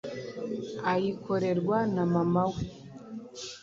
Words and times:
ayikorerwa 0.91 1.77
na 1.93 2.03
mama 2.13 2.43
we 2.51 2.63